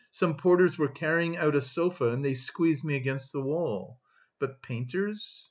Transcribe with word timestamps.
Some 0.09 0.35
porters 0.35 0.79
were 0.79 0.87
carrying 0.87 1.37
out 1.37 1.53
a 1.53 1.61
sofa 1.61 2.05
and 2.09 2.25
they 2.25 2.33
squeezed 2.33 2.83
me 2.83 2.95
against 2.95 3.31
the 3.33 3.41
wall. 3.43 3.99
But 4.39 4.63
painters... 4.63 5.39